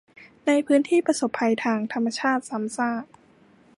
[0.45, 3.05] ในพื้นที่ประสบภัยทางธรรมชาติซ้ำซาก